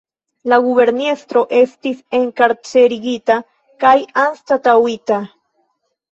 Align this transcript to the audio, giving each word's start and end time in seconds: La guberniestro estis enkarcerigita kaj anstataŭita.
La 0.51 0.57
guberniestro 0.67 1.41
estis 1.57 1.99
enkarcerigita 2.19 3.35
kaj 3.83 3.91
anstataŭita. 4.23 5.19